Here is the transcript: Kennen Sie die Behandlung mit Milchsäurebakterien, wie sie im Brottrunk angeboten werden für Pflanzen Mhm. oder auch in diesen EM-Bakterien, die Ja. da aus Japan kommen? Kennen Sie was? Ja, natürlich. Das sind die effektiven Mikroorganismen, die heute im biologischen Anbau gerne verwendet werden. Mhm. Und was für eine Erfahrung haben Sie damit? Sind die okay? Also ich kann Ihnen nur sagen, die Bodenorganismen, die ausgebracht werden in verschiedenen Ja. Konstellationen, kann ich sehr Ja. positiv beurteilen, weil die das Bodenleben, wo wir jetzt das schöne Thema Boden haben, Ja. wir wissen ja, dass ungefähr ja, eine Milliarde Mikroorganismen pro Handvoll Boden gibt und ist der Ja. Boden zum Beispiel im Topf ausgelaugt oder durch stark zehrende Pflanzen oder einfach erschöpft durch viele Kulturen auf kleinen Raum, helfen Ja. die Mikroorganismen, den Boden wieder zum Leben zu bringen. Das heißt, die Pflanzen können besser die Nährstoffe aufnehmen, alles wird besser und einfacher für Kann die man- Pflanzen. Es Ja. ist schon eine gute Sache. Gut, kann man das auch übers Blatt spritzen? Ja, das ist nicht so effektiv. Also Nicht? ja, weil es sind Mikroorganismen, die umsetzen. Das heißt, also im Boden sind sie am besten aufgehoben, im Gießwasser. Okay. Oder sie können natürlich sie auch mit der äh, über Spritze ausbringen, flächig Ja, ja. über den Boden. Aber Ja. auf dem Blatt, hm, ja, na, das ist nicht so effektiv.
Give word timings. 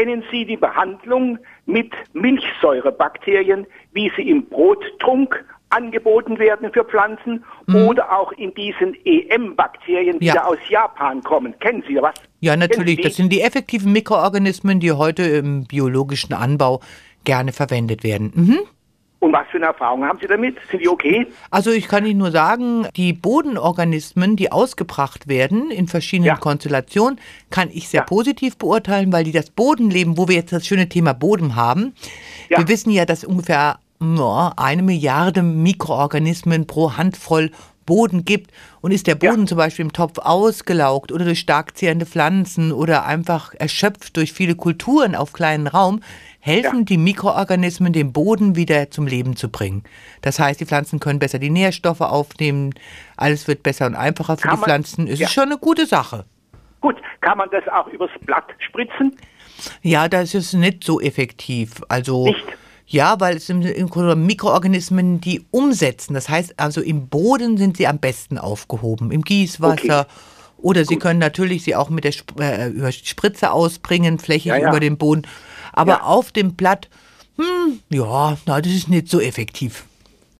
Kennen 0.00 0.24
Sie 0.30 0.46
die 0.46 0.56
Behandlung 0.56 1.38
mit 1.66 1.92
Milchsäurebakterien, 2.14 3.66
wie 3.92 4.10
sie 4.16 4.30
im 4.30 4.46
Brottrunk 4.46 5.44
angeboten 5.68 6.38
werden 6.38 6.72
für 6.72 6.84
Pflanzen 6.86 7.44
Mhm. 7.66 7.74
oder 7.86 8.10
auch 8.18 8.32
in 8.32 8.54
diesen 8.54 8.96
EM-Bakterien, 9.04 10.18
die 10.18 10.24
Ja. 10.24 10.34
da 10.36 10.44
aus 10.46 10.56
Japan 10.70 11.22
kommen? 11.22 11.52
Kennen 11.58 11.84
Sie 11.86 11.96
was? 11.96 12.14
Ja, 12.40 12.56
natürlich. 12.56 13.02
Das 13.02 13.14
sind 13.14 13.30
die 13.30 13.42
effektiven 13.42 13.92
Mikroorganismen, 13.92 14.80
die 14.80 14.90
heute 14.92 15.22
im 15.24 15.64
biologischen 15.64 16.32
Anbau 16.32 16.80
gerne 17.24 17.52
verwendet 17.52 18.02
werden. 18.02 18.32
Mhm. 18.34 18.58
Und 19.20 19.34
was 19.34 19.46
für 19.50 19.58
eine 19.58 19.66
Erfahrung 19.66 20.02
haben 20.04 20.18
Sie 20.20 20.26
damit? 20.26 20.56
Sind 20.70 20.80
die 20.80 20.88
okay? 20.88 21.26
Also 21.50 21.70
ich 21.70 21.88
kann 21.88 22.06
Ihnen 22.06 22.18
nur 22.18 22.30
sagen, 22.30 22.86
die 22.96 23.12
Bodenorganismen, 23.12 24.34
die 24.34 24.50
ausgebracht 24.50 25.28
werden 25.28 25.70
in 25.70 25.88
verschiedenen 25.88 26.28
Ja. 26.28 26.36
Konstellationen, 26.36 27.20
kann 27.50 27.68
ich 27.70 27.88
sehr 27.90 28.00
Ja. 28.00 28.04
positiv 28.06 28.56
beurteilen, 28.56 29.12
weil 29.12 29.24
die 29.24 29.32
das 29.32 29.50
Bodenleben, 29.50 30.16
wo 30.16 30.26
wir 30.26 30.36
jetzt 30.36 30.52
das 30.54 30.66
schöne 30.66 30.88
Thema 30.88 31.12
Boden 31.12 31.54
haben, 31.54 31.94
Ja. 32.48 32.58
wir 32.58 32.68
wissen 32.68 32.90
ja, 32.90 33.04
dass 33.04 33.22
ungefähr 33.24 33.78
ja, 34.02 34.52
eine 34.56 34.82
Milliarde 34.82 35.42
Mikroorganismen 35.42 36.66
pro 36.66 36.96
Handvoll 36.96 37.50
Boden 37.84 38.24
gibt 38.24 38.52
und 38.80 38.92
ist 38.92 39.06
der 39.06 39.18
Ja. 39.20 39.30
Boden 39.30 39.46
zum 39.46 39.58
Beispiel 39.58 39.84
im 39.84 39.92
Topf 39.92 40.18
ausgelaugt 40.18 41.12
oder 41.12 41.24
durch 41.26 41.40
stark 41.40 41.76
zehrende 41.76 42.06
Pflanzen 42.06 42.72
oder 42.72 43.04
einfach 43.04 43.52
erschöpft 43.58 44.16
durch 44.16 44.32
viele 44.32 44.54
Kulturen 44.54 45.14
auf 45.14 45.32
kleinen 45.32 45.66
Raum, 45.66 46.00
helfen 46.40 46.78
Ja. 46.80 46.84
die 46.84 46.96
Mikroorganismen, 46.98 47.92
den 47.92 48.12
Boden 48.12 48.56
wieder 48.56 48.90
zum 48.90 49.06
Leben 49.06 49.36
zu 49.36 49.48
bringen. 49.50 49.84
Das 50.22 50.38
heißt, 50.38 50.58
die 50.60 50.66
Pflanzen 50.66 50.98
können 50.98 51.18
besser 51.18 51.38
die 51.38 51.50
Nährstoffe 51.50 52.00
aufnehmen, 52.00 52.74
alles 53.16 53.46
wird 53.46 53.62
besser 53.62 53.86
und 53.86 53.94
einfacher 53.94 54.36
für 54.36 54.42
Kann 54.48 54.56
die 54.56 54.60
man- 54.60 54.64
Pflanzen. 54.64 55.06
Es 55.06 55.18
Ja. 55.18 55.26
ist 55.26 55.32
schon 55.34 55.44
eine 55.44 55.58
gute 55.58 55.86
Sache. 55.86 56.24
Gut, 56.80 56.96
kann 57.20 57.36
man 57.36 57.48
das 57.50 57.64
auch 57.68 57.86
übers 57.88 58.10
Blatt 58.24 58.44
spritzen? 58.58 59.14
Ja, 59.82 60.08
das 60.08 60.32
ist 60.34 60.54
nicht 60.54 60.82
so 60.82 60.98
effektiv. 60.98 61.82
Also 61.90 62.24
Nicht? 62.24 62.42
ja, 62.86 63.20
weil 63.20 63.36
es 63.36 63.46
sind 63.46 63.62
Mikroorganismen, 64.26 65.20
die 65.20 65.44
umsetzen. 65.50 66.14
Das 66.14 66.30
heißt, 66.30 66.58
also 66.58 66.80
im 66.80 67.08
Boden 67.08 67.58
sind 67.58 67.76
sie 67.76 67.86
am 67.86 67.98
besten 67.98 68.38
aufgehoben, 68.38 69.10
im 69.10 69.22
Gießwasser. 69.22 70.00
Okay. 70.00 70.10
Oder 70.62 70.84
sie 70.84 70.96
können 70.96 71.18
natürlich 71.18 71.64
sie 71.64 71.74
auch 71.74 71.88
mit 71.90 72.04
der 72.04 72.12
äh, 72.38 72.68
über 72.68 72.92
Spritze 72.92 73.50
ausbringen, 73.52 74.18
flächig 74.18 74.46
Ja, 74.46 74.56
ja. 74.56 74.68
über 74.68 74.80
den 74.80 74.96
Boden. 74.98 75.26
Aber 75.72 75.92
Ja. 75.92 76.02
auf 76.02 76.32
dem 76.32 76.54
Blatt, 76.54 76.88
hm, 77.36 77.80
ja, 77.90 78.36
na, 78.46 78.60
das 78.60 78.72
ist 78.72 78.88
nicht 78.88 79.08
so 79.08 79.20
effektiv. 79.20 79.84